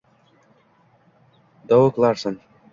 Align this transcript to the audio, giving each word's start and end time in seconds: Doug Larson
Doug 1.69 1.93
Larson 2.01 2.41